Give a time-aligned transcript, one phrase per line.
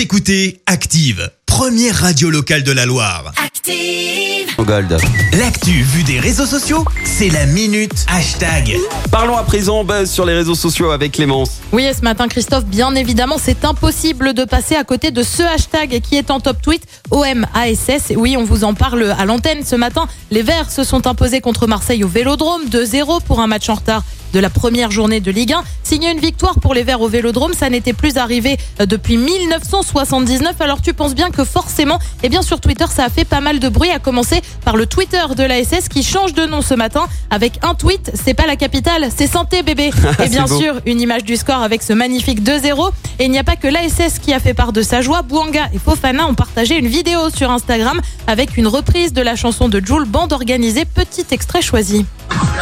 [0.00, 3.34] Vous écoutez Active, première radio locale de la Loire.
[3.36, 4.46] Active.
[4.58, 4.96] Gold.
[5.38, 8.78] L'actu vue des réseaux sociaux, c'est la minute hashtag.
[9.10, 11.60] Parlons à présent buzz sur les réseaux sociaux avec Clémence.
[11.72, 15.42] Oui, et ce matin, Christophe, bien évidemment, c'est impossible de passer à côté de ce
[15.42, 18.14] hashtag qui est en top tweet OMASS.
[18.16, 20.08] Oui, on vous en parle à l'antenne ce matin.
[20.30, 24.02] Les Verts se sont imposés contre Marseille au Vélodrome 2-0 pour un match en retard
[24.32, 25.62] de la première journée de Ligue 1.
[25.82, 30.60] Signer une victoire pour les Verts au Vélodrome, ça n'était plus arrivé euh, depuis 1979.
[30.60, 33.58] Alors tu penses bien que forcément, eh bien sur Twitter, ça a fait pas mal
[33.58, 37.06] de bruit, à commencer par le Twitter de l'ASS qui change de nom ce matin
[37.30, 38.12] avec un tweet.
[38.14, 39.90] C'est pas la capitale, c'est santé bébé.
[40.24, 40.58] Et bien beau.
[40.58, 42.90] sûr, une image du score avec ce magnifique 2-0.
[43.18, 45.22] Et il n'y a pas que l'ASS qui a fait part de sa joie.
[45.22, 49.68] Bouanga et Fofana ont partagé une vidéo sur Instagram avec une reprise de la chanson
[49.68, 50.84] de Jules, bande organisée.
[50.84, 52.06] Petit extrait choisi.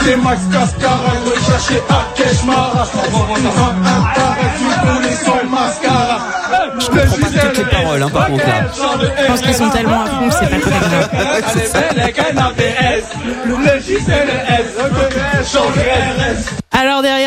[0.00, 2.86] C'est Max Cascara, recherché à Keshmara.
[2.86, 6.18] Tu connais son mascara.
[6.78, 8.66] Je comprends pas toutes les paroles, hein, par contre là.
[9.20, 11.08] Je pense qu'ils sont tellement à fond que c'est pas très grave.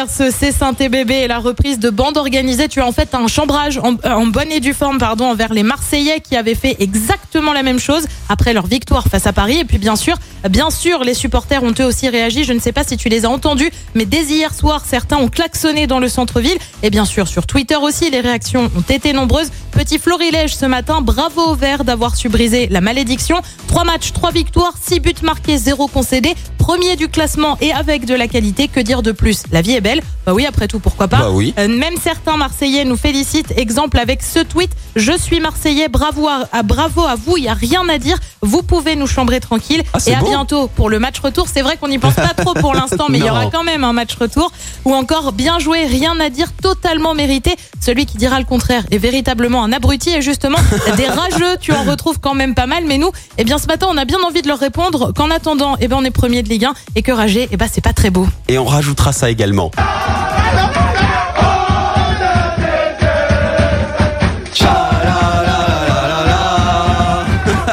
[0.10, 3.28] Ce C'est Saint-Et bébé et la reprise de bande organisée, tu as en fait un
[3.28, 6.78] chambrage en, euh, en bonne et due forme pardon envers les Marseillais qui avaient fait
[6.80, 10.18] exactement la même chose après leur victoire face à Paris et puis bien sûr,
[10.50, 13.26] bien sûr les supporters ont eux aussi réagi, je ne sais pas si tu les
[13.26, 17.28] as entendus mais dès hier soir certains ont klaxonné dans le centre-ville et bien sûr
[17.28, 19.52] sur Twitter aussi les réactions ont été nombreuses.
[19.72, 23.42] Petit florilège ce matin, bravo aux Verts d'avoir su briser la malédiction.
[23.68, 26.36] Trois matchs, trois victoires, six buts marqués, zéro concédé.
[26.72, 29.44] Premier du classement et avec de la qualité, que dire de plus?
[29.52, 30.00] La vie est belle.
[30.26, 31.18] Bah oui, après tout, pourquoi pas?
[31.18, 31.54] Bah oui.
[31.60, 33.52] Euh, Même certains Marseillais nous félicitent.
[33.58, 37.50] Exemple avec ce tweet Je suis Marseillais, bravo à, à- bravo à vous, il n'y
[37.50, 38.18] a rien à dire.
[38.42, 39.84] Vous pouvez nous chambrer tranquille.
[39.92, 40.28] Ah, et à beau.
[40.28, 41.48] bientôt pour le match retour.
[41.54, 43.84] C'est vrai qu'on n'y pense pas trop pour l'instant, mais il y aura quand même
[43.84, 44.54] un match retour.
[44.86, 47.58] Ou encore bien joué, rien à dire, totalement mérité.
[47.82, 50.12] Celui qui dira le contraire est véritablement un abruti.
[50.12, 50.60] Et justement,
[50.96, 52.86] des rageux, tu en retrouves quand même pas mal.
[52.88, 55.76] Mais nous, eh bien ce matin, on a bien envie de leur répondre qu'en attendant,
[55.82, 57.94] eh ben on est premier de Ligue 1 et que rager, eh ben c'est pas
[57.94, 58.28] très beau.
[58.47, 59.72] Et on rajoutera ça également.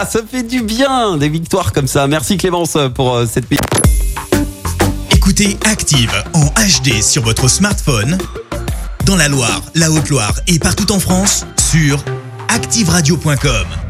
[0.08, 2.06] Ça fait du bien des victoires comme ça.
[2.06, 3.44] Merci Clémence pour euh, cette.
[5.10, 8.16] Écoutez Active en HD sur votre smartphone,
[9.04, 12.02] dans la Loire, la Haute-Loire et partout en France, sur
[12.48, 13.87] activeradio.com.